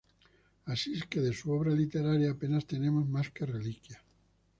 [0.65, 4.01] Así es que de su obra literaria apenas tenemos más que reliquias.